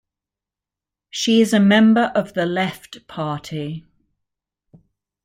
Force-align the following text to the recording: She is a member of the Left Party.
She 1.11 1.41
is 1.41 1.53
a 1.53 1.59
member 1.59 2.11
of 2.15 2.33
the 2.33 2.47
Left 2.47 3.05
Party. 3.05 3.85